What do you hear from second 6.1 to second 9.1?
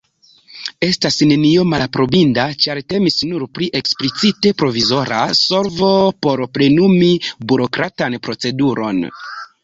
por plenumi burokratan proceduron.